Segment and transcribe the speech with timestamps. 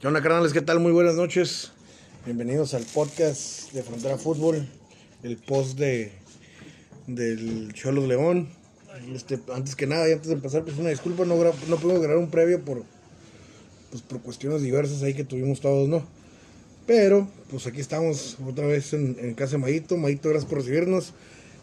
[0.00, 0.52] ¿Qué onda, carnales?
[0.52, 0.78] ¿Qué tal?
[0.78, 1.72] Muy buenas noches.
[2.24, 4.64] Bienvenidos al podcast de Frontera Fútbol,
[5.24, 6.12] el post de
[7.08, 8.48] del Cholos León.
[9.12, 12.18] Este, antes que nada y antes de empezar, pues una disculpa, no, no pudimos grabar
[12.18, 12.84] un previo por,
[13.90, 16.06] pues, por cuestiones diversas ahí que tuvimos todos, ¿no?
[16.86, 19.96] Pero, pues aquí estamos otra vez en, en casa de Mayito.
[19.96, 21.12] Mayito, gracias por recibirnos.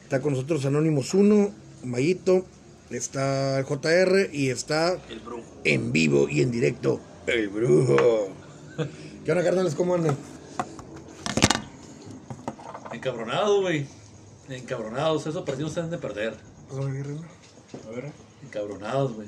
[0.04, 1.52] Está con nosotros Anónimos 1,
[1.86, 2.46] Mayito,
[2.90, 5.22] está el JR y está El
[5.64, 8.30] en vivo y en directo, el brujo.
[9.24, 9.76] ¿Qué onda, carnales?
[9.76, 10.16] ¿Cómo andan?
[12.94, 13.86] Encabronado, güey.
[14.50, 15.26] Encabronados.
[15.26, 16.36] Esos partidos se han de perder.
[16.72, 18.12] A ver.
[18.44, 19.28] Encabronados, güey.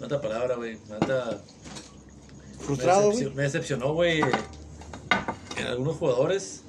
[0.00, 0.78] Mata palabra, güey.
[0.88, 1.42] Mata.
[2.60, 3.30] Frustrado, güey.
[3.30, 4.20] me decepcionó, güey.
[5.56, 6.62] En algunos jugadores.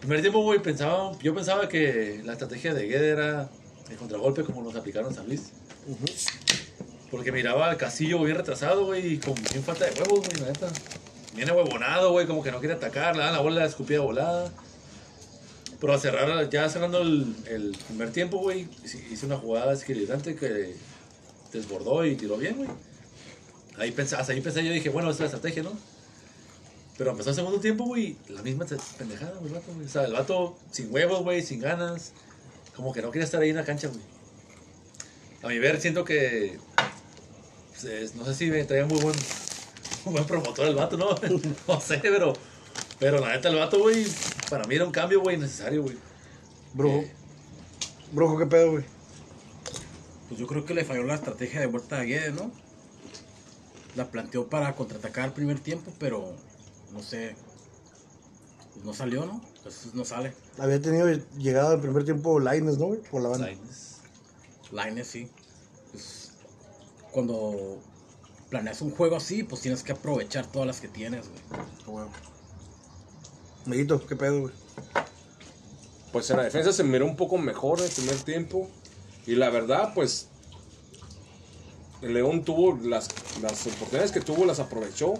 [0.00, 3.48] Primer tiempo, güey, pensaba, yo pensaba que la estrategia de Guede era
[3.88, 5.52] el contragolpe como nos aplicaron en San Luis.
[7.14, 10.46] Porque miraba al Casillo bien retrasado, güey, y con bien falta de huevos, güey, la
[10.46, 10.68] neta.
[11.36, 14.50] Viene huevonado, güey, como que no quiere atacar, le dan la bola, la escupida volada.
[15.80, 18.66] Pero a cerrar, ya cerrando el, primer tiempo, güey,
[19.12, 20.74] hice una jugada equilibrante que
[21.52, 22.68] desbordó y tiró bien, güey.
[23.78, 25.78] Ahí pensé, hasta ahí pensé, yo dije, bueno, esa es la estrategia, ¿no?
[26.98, 28.66] Pero empezó el segundo tiempo, güey, la misma
[28.98, 29.86] pendejada, güey, el vato, güey.
[29.86, 32.10] O sea, el vato sin huevos, güey, sin ganas.
[32.74, 34.00] Como que no quería estar ahí en la cancha, güey.
[35.44, 36.58] A mi ver, siento que.
[37.74, 39.16] Pues, es- no sé si traía muy buen,
[40.06, 41.14] un buen promotor el vato, ¿no?
[41.68, 42.32] no sé, pero.
[42.98, 44.06] Pero la neta, el vato, güey,
[44.48, 45.96] para mí era un cambio, güey, necesario, güey.
[46.72, 46.98] Brujo.
[46.98, 47.12] Eh,
[48.12, 48.84] Brujo, ¿qué pedo, güey?
[50.28, 52.50] Pues yo creo que le falló la estrategia de vuelta de Guedes, ¿no?
[53.96, 56.34] La planteó para contraatacar el primer tiempo, pero
[56.92, 57.36] no sé.
[58.72, 59.40] pues no salió, ¿no?
[59.62, 60.32] Pues no sale.
[60.58, 63.00] Había tenido llegada al primer tiempo Lines, ¿no, güey?
[63.02, 63.46] Por la banda.
[63.46, 63.96] Lainez.
[64.72, 65.28] Lainez sí.
[67.14, 67.78] Cuando
[68.50, 71.26] planeas un juego así, pues tienes que aprovechar todas las que tienes,
[71.86, 72.06] güey.
[73.66, 74.54] Mayito, ¿qué pedo, güey?
[76.10, 78.68] Pues en la defensa se miró un poco mejor en el primer tiempo.
[79.26, 80.26] Y la verdad, pues.
[82.02, 83.08] El León tuvo las,
[83.40, 85.14] las oportunidades que tuvo, las aprovechó.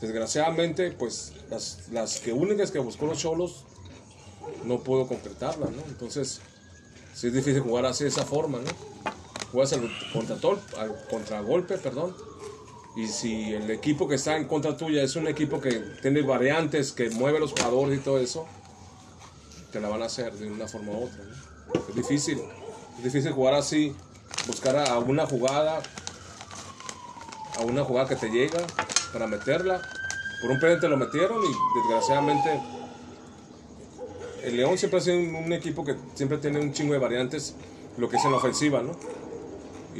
[0.00, 3.64] Desgraciadamente, pues las, las que únicas que buscó los Cholos
[4.64, 5.82] no pudo concretarlas, ¿no?
[5.88, 6.40] Entonces,
[7.14, 8.70] sí es difícil jugar así de esa forma, ¿no?
[9.52, 9.90] Juegas al
[11.10, 12.14] contragolpe, perdón.
[12.96, 15.72] Y si el equipo que está en contra tuya es un equipo que
[16.02, 18.46] tiene variantes, que mueve los jugadores y todo eso,
[19.72, 21.22] te la van a hacer de una forma u otra.
[21.88, 22.40] Es difícil.
[22.98, 23.94] Es difícil jugar así,
[24.46, 25.80] buscar a una jugada,
[27.58, 28.60] a una jugada que te llega
[29.12, 29.80] para meterla.
[30.42, 32.60] Por un penalti lo metieron y desgraciadamente
[34.42, 37.54] el León siempre ha sido un, un equipo que siempre tiene un chingo de variantes,
[37.96, 38.92] lo que es en la ofensiva, ¿no?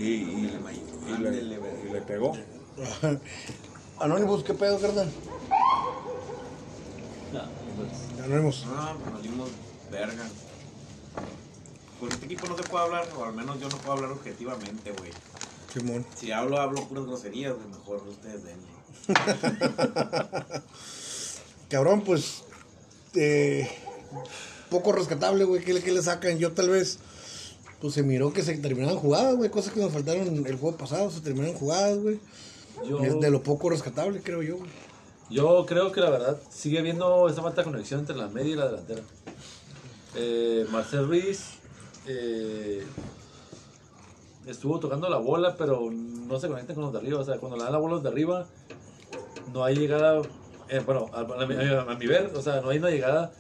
[0.01, 0.61] Y, y-
[1.09, 2.33] y le, y le pegó.
[3.99, 5.11] Anónimos, ¿qué pedo, carnal?
[7.33, 7.41] No,
[7.77, 8.65] pues, Anónimos.
[8.67, 9.51] No, pues nos dimos
[9.91, 10.25] verga.
[11.99, 14.93] Con este equipo no se puede hablar, o al menos yo no puedo hablar objetivamente,
[14.93, 15.11] güey.
[15.75, 16.07] Simón.
[16.17, 17.69] Si hablo, hablo puras groserías, güey.
[17.69, 18.71] Mejor ustedes denle.
[21.69, 22.43] Cabrón, pues.
[23.15, 23.69] eh,
[24.71, 25.63] poco rescatable, güey.
[25.63, 26.39] ¿Qué, le- qué le sacan?
[26.39, 26.99] Yo tal vez.
[27.81, 29.51] Pues se miró que se terminaban jugadas, güey.
[29.51, 31.11] Cosas que nos faltaron el juego pasado.
[31.11, 32.21] Se terminaron jugadas, güey.
[32.87, 34.71] yo, Es de lo poco rescatable, creo yo, güey.
[35.31, 38.57] yo creo que la verdad sigue habiendo esa falta de conexión entre la media y
[38.57, 39.03] la delantera.
[40.15, 41.41] Eh, Marcel Ruiz
[42.07, 42.85] eh,
[44.47, 47.21] estuvo tocando la bola, pero no se conecta con los de arriba.
[47.21, 48.47] O sea, cuando le dan la bola los de arriba,
[49.53, 50.21] no hay llegada.
[50.69, 53.33] eh, bueno, a, a mi ver, o sea, no hay una llegada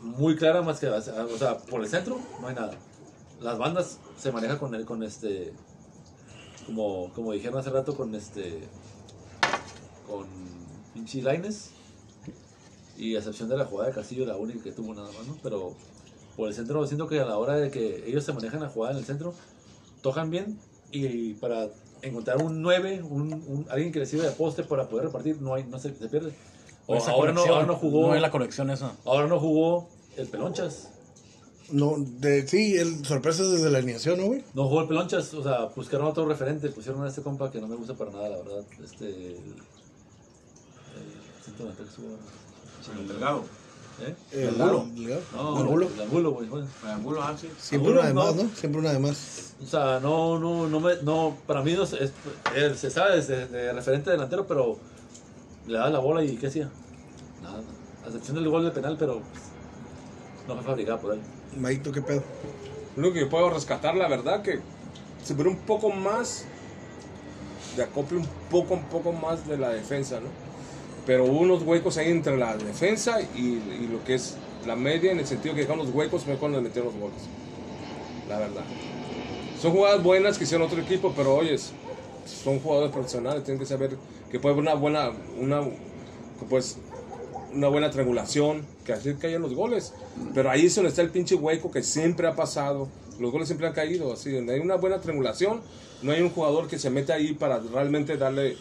[0.00, 0.88] muy clara más que.
[0.88, 1.00] O
[1.38, 2.74] sea, por el centro no hay nada.
[3.40, 5.52] Las bandas se manejan con, el, con este.
[6.66, 8.60] Como, como dijeron hace rato, con este.
[10.08, 10.26] Con
[10.92, 11.70] pinche Laines.
[12.96, 15.36] Y a excepción de la jugada de Castillo, la única que tuvo nada más, ¿no?
[15.42, 15.74] Pero
[16.36, 18.92] por el centro siento que a la hora de que ellos se manejan la jugada
[18.92, 19.34] en el centro,
[20.00, 20.58] tocan bien
[20.92, 21.68] y para
[22.02, 25.54] encontrar un 9, un, un- alguien que le sirva de poste para poder repartir, no
[25.54, 26.32] hay, no se, se pierde.
[26.86, 28.08] O ahora, no, ahora no jugó.
[28.08, 28.92] No es la conexión esa.
[29.04, 30.90] Ahora no jugó el Pelonchas.
[31.70, 34.44] No, de, sí, el sorpresas desde la alineación, ¿no, güey?
[34.54, 37.66] No jugó el Pelonchas, o sea, buscaron otro referente, pusieron a este compa que no
[37.66, 38.64] me gusta para nada, la verdad.
[38.82, 39.06] Este.
[39.06, 39.54] El, el-
[41.44, 42.08] siento la textura.
[43.00, 43.44] El delgado.
[44.00, 44.14] ¿Eh?
[44.32, 44.80] El Angulo.
[44.82, 45.20] Angulo.
[45.32, 45.88] No, Angulo.
[45.94, 46.48] el Angulo, güey.
[46.48, 47.48] El angulo, ah, sí.
[47.58, 48.48] Siempre una de más, no.
[48.54, 49.54] Siempre una de más.
[49.62, 52.12] O sea, no, no, no me, no, para mí no es, es-
[52.56, 54.78] él se sabe es de, de referente delantero, pero
[55.66, 56.68] le da la bola y ¿qué hacía?
[57.42, 57.60] Nada,
[58.04, 59.42] a excepción del gol de penal, pero pues,
[60.48, 61.20] no fue fabricado por él.
[61.56, 62.22] Maito, ¿qué pedo?
[62.96, 64.60] Lo único que puedo rescatar, la verdad, que
[65.22, 66.44] se ve un poco más
[67.76, 70.28] de acople un poco, un poco más de la defensa, ¿no?
[71.06, 74.36] Pero hubo unos huecos ahí entre la defensa y, y lo que es
[74.66, 77.22] la media, en el sentido que dejaron los huecos fue cuando le metieron los goles.
[78.28, 78.62] La verdad.
[79.60, 81.72] Son jugadas buenas que hicieron otro equipo, pero oyes,
[82.26, 83.96] son jugadores profesionales, tienen que saber
[84.30, 85.62] que puede haber una buena, una,
[86.48, 86.78] pues,
[87.54, 89.92] una buena triangulación, que así caen los goles.
[90.34, 92.88] Pero ahí es donde está el pinche hueco que siempre ha pasado.
[93.20, 95.60] Los goles siempre han caído, así, donde hay una buena triangulación,
[96.02, 98.56] no hay un jugador que se mete ahí para realmente darle,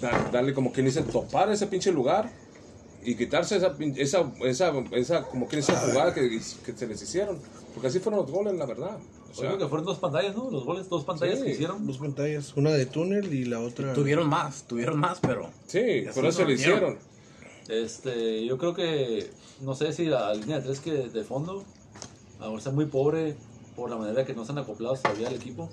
[0.00, 2.30] dar- darle como quien dice, topar ese pinche lugar
[3.04, 7.38] y quitarse esa, esa, esa, esa como quien dice, jugada que, que se les hicieron.
[7.72, 8.98] Porque así fueron los goles, la verdad.
[9.30, 10.50] O sea, que fueron dos pantallas, ¿no?
[10.50, 11.44] Los goles, dos pantallas Sí.
[11.44, 11.86] que hicieron.
[11.86, 13.92] Dos pantallas, una de túnel y la otra.
[13.94, 15.48] Tuvieron más, tuvieron más, pero.
[15.68, 16.98] sí, por eso lo hicieron.
[17.70, 19.30] Este, yo creo que,
[19.60, 21.64] no sé si la línea de tres que de fondo,
[22.40, 23.36] ahora está muy pobre
[23.76, 25.68] por la manera que no están acoplados todavía al equipo.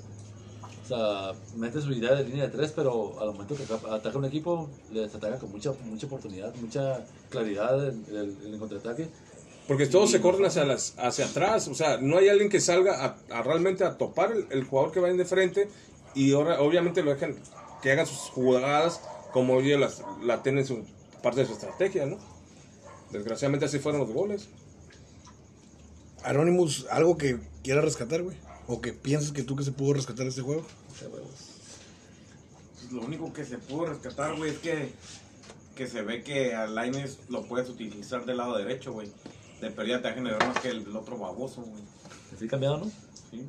[0.84, 4.26] O sea, mete su idea de línea de tres, pero al momento que ataca un
[4.26, 9.10] equipo, les ataca con mucha, mucha oportunidad, mucha claridad en, en- en el contraataque.
[9.68, 11.68] Porque todos se corren hacia, las, hacia atrás.
[11.68, 14.94] O sea, no hay alguien que salga a, a realmente a topar el, el jugador
[14.94, 15.68] que va en de frente.
[16.16, 17.36] Y ahora, obviamente lo dejan
[17.82, 19.02] que haga sus jugadas
[19.34, 20.86] como ellos las, la tienen su
[21.28, 22.18] parte de su estrategia, ¿no?
[23.12, 24.48] Desgraciadamente así fueron los goles.
[26.24, 28.38] Anonymous, algo que quiera rescatar, güey.
[28.66, 30.64] O que pienses que tú que se pudo rescatar de este juego.
[30.88, 34.94] Pues Lo único que se pudo rescatar, güey, es que,
[35.76, 39.12] que se ve que a Lainez lo puedes utilizar del lado derecho, güey.
[39.60, 41.84] De pérdida te va a generar más que el, otro baboso, güey.
[42.34, 42.86] Así cambiado, ¿no?
[43.32, 43.46] Sí.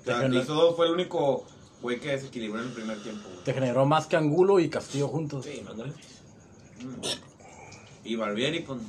[0.00, 1.44] O sea, hizo dos, fue el único
[1.82, 3.42] güey que desequilibró en el primer tiempo, güey.
[3.42, 5.44] Te generó más que Angulo y Castillo juntos.
[5.44, 5.92] Sí, Ándale.
[8.04, 8.80] Y Barbieri con...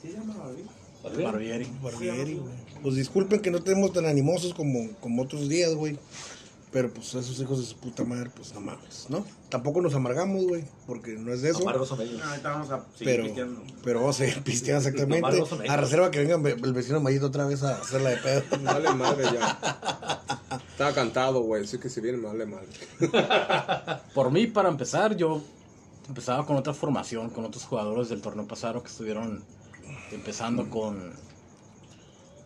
[0.00, 0.34] ¿Sí se llama
[1.02, 1.24] Barbieri?
[1.24, 1.66] Barbieri.
[1.82, 2.52] Barbieri, güey.
[2.82, 5.98] Pues disculpen que no tenemos tan animosos como, como otros días, güey.
[6.72, 9.26] Pero pues esos hijos de su puta madre, pues no mames, ¿no?
[9.50, 11.60] Tampoco nos amargamos, güey, porque no es de eso.
[11.60, 12.18] Amargos son ellos.
[12.18, 13.62] No, ahorita vamos a Pero, pisteando.
[13.84, 15.18] pero vamos a seguir pisteando exactamente.
[15.18, 15.70] Amargos son ellos.
[15.70, 18.42] A reserva que venga el vecino Mayito otra vez a hacerla de pedo.
[18.64, 19.60] Vale madre ya.
[20.70, 21.62] Estaba cantado, güey.
[21.64, 22.68] Así que si viene, vale madre.
[24.14, 25.42] Por mí, para empezar, yo
[26.08, 29.44] empezaba con otra formación, con otros jugadores del torneo pasado que estuvieron
[30.12, 31.12] empezando con,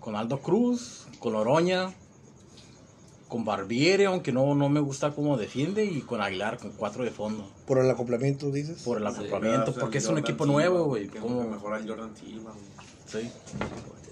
[0.01, 1.93] con Aldo Cruz, con Oroña,
[3.29, 7.11] con Barbieri, aunque no, no me gusta cómo defiende, y con Aguilar, con cuatro de
[7.11, 8.83] fondo, Por el acoplamiento, dices.
[8.83, 11.09] por el Sí, acoplamiento, O sea, porque es un equipo nuevo, güey.
[11.09, 11.43] ¿cómo?
[11.45, 13.23] mejora el Jordan Silva, güey.
[13.25, 13.31] Sí.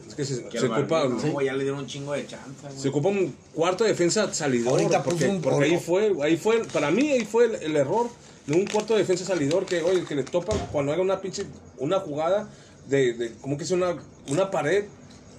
[0.09, 2.69] Es que se, Que se ocupa, no, güey, ya le dieron un chingo de chanza,
[2.69, 2.81] güey.
[2.81, 4.73] se ocupa un cuarto de defensa salidor.
[4.81, 5.25] Ahorita porque,
[5.63, 8.09] ahí fue, ahí fue, para mí ahí fue el, el error
[8.47, 11.47] de un cuarto de defensa salidor que, oye, que le topa cuando haga una pinche,
[11.79, 12.49] una jugada
[12.89, 13.97] de, de como que es una,
[14.29, 14.85] una pared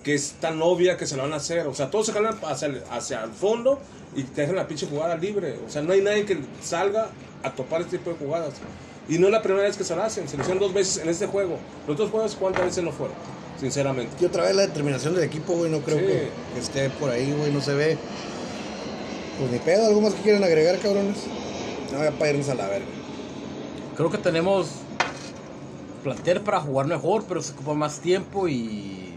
[0.03, 1.67] que es tan obvia que se la van a hacer.
[1.67, 3.79] O sea, todos se jalan hacia el, hacia el fondo
[4.15, 5.55] y te dejan la pinche jugada libre.
[5.67, 7.09] O sea, no hay nadie que salga
[7.43, 8.53] a topar este tipo de jugadas.
[9.07, 10.27] Y no es la primera vez que se la hacen.
[10.27, 11.57] Se lo hicieron dos veces en este juego.
[11.87, 13.15] Los otros juegos, ¿cuántas veces no fueron?
[13.59, 14.11] Sinceramente.
[14.19, 16.05] Y otra vez la determinación del equipo, güey, no creo Sí.
[16.05, 17.97] que, que esté por ahí, güey, no se ve.
[19.39, 21.17] Pues ni pedo, ¿algo más que quieran agregar, cabrones?
[21.95, 22.87] No, ya para irnos a la verga.
[23.95, 24.67] Creo que tenemos
[26.03, 29.13] plantel para jugar mejor, pero se ocupa más tiempo y.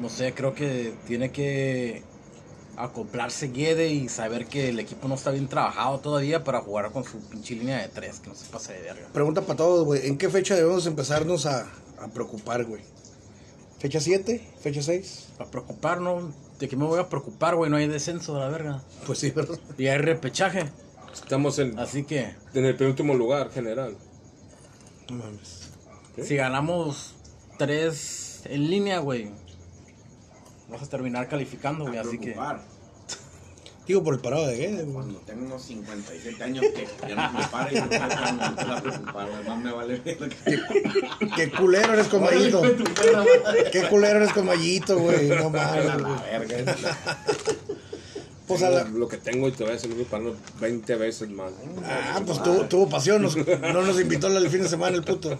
[0.00, 2.02] No sé, creo que tiene que
[2.76, 7.04] acoplarse Guede y saber que el equipo no está bien trabajado todavía para jugar con
[7.04, 9.08] su pinche línea de tres, que no se pase de verga.
[9.12, 10.08] Pregunta para todos, güey.
[10.08, 11.68] ¿En qué fecha debemos empezarnos a,
[12.00, 12.82] a preocupar, güey?
[13.80, 14.46] ¿Fecha 7?
[14.60, 15.28] ¿Fecha 6?
[15.38, 17.70] Para preocuparnos, ¿de qué me voy a preocupar, güey?
[17.70, 18.82] No hay descenso de la verga.
[19.06, 19.58] Pues sí, ¿verdad?
[19.78, 20.70] Y hay repechaje,
[21.12, 23.96] Estamos en, así que en el penúltimo lugar general.
[25.10, 25.70] No mames.
[26.22, 27.14] Si ganamos
[27.58, 29.30] tres en línea, güey,
[30.68, 32.36] vas a terminar calificando, güey, así que.
[33.86, 34.92] Digo, por el parado de Guedes, güey.
[34.94, 37.98] Cuando tengo unos 57 años que ya no me pare y no me
[38.80, 39.48] güey.
[39.48, 40.28] Más me vale verga.
[41.36, 42.62] Qué culero eres con Mayito.
[43.72, 45.28] Qué culero eres con Mayito, güey.
[45.28, 46.76] No A mames, la verga.
[48.46, 48.84] Pues a la...
[48.84, 50.24] Lo que tengo y te voy a hacer para
[50.60, 51.52] 20 veces más.
[51.84, 53.22] Ah, pues tuvo, tuvo pasión.
[53.22, 55.38] nos- no nos invitó el fin de semana el puto.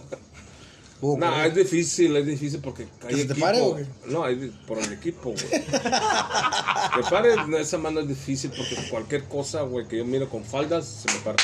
[1.01, 3.45] No, es difícil, es difícil porque hay se te equipo.
[3.45, 3.85] pare, güey?
[4.05, 5.49] No, es por el equipo, güey.
[5.49, 10.43] que pare no, esa mano es difícil porque cualquier cosa, güey, que yo miro con
[10.43, 11.37] faldas, se me para.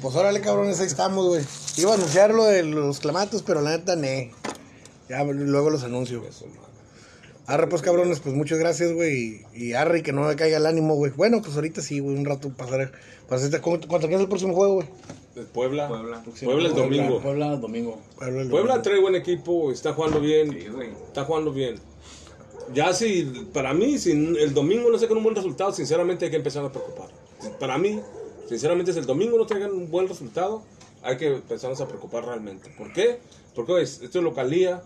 [0.00, 1.44] Pues órale, cabrones, ahí estamos, güey.
[1.76, 4.32] Iba a anunciar lo de los clamatos, pero la neta, ne.
[5.10, 6.32] Ya luego los anuncio, güey.
[7.46, 9.44] Arre, pues cabrones, pues muchas gracias, güey.
[9.54, 11.12] Y, y arre, que no me caiga el ánimo, güey.
[11.12, 12.90] Bueno, pues ahorita sí, güey, un rato pasaré.
[13.28, 14.88] pasaré ¿Cuánto cuánto es el próximo juego, güey?
[15.46, 15.88] Puebla.
[15.88, 16.22] Puebla.
[16.44, 17.20] Puebla el domingo.
[17.20, 17.98] Puebla el domingo.
[18.16, 18.82] Puebla, el Puebla domingo.
[18.82, 20.50] trae buen equipo, está jugando bien.
[20.52, 20.90] Sí, güey.
[20.90, 21.76] Está jugando bien.
[22.72, 26.36] Ya si, para mí, si el domingo no sacan un buen resultado, sinceramente hay que
[26.36, 27.08] empezar a preocupar.
[27.58, 28.00] Para mí,
[28.48, 30.62] sinceramente, si el domingo no traigan un buen resultado,
[31.02, 32.70] hay que empezarnos a preocupar realmente.
[32.78, 33.18] ¿Por qué?
[33.54, 34.82] Porque pues, esto es localía,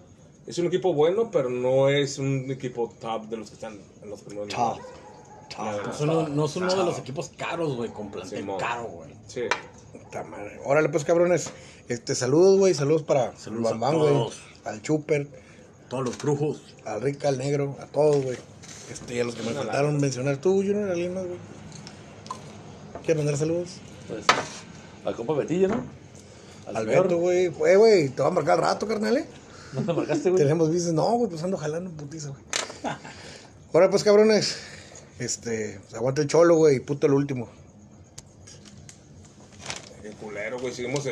[0.47, 4.09] es un equipo bueno, pero no es un equipo top de los que están en
[4.11, 4.79] los primeros Top.
[4.79, 5.87] lugares.
[5.87, 8.59] No son, uno- no son uno de los equipos caros, güey, con plantel Simón.
[8.59, 9.11] caro, güey.
[9.27, 9.43] Sí.
[10.15, 10.61] Puta madre.
[10.65, 11.51] Órale, pues, cabrones.
[11.89, 12.73] Este, saludos, güey.
[12.75, 14.13] Saludos para Saludos el a Bambán, güey.
[14.13, 14.41] todos.
[14.65, 15.27] Al Chuper,
[15.89, 16.63] Todos los brujos.
[16.85, 18.39] al Rica, al Negro, a todos, güey.
[18.93, 21.39] Este, y a los que me faltaron mencionar tú, Junior, alguien más, güey.
[23.05, 23.71] ¿Quieres mandar saludos?
[24.09, 24.25] Pues,
[25.05, 25.83] al compa Betillo, ¿no?
[26.67, 27.49] Al Alberto, güey.
[27.49, 29.27] Güey, güey, te va a marcar al rato, carnal, ¿eh?
[29.73, 30.43] ¿No te marcaste, güey?
[30.43, 32.43] Tenemos dices, no, güey, pues ando jalando en putiza, güey.
[33.73, 34.59] Ahora, pues, cabrones.
[35.19, 37.49] Este, pues, aguanta el cholo, güey, puto el último.
[40.59, 40.95] Seguimos en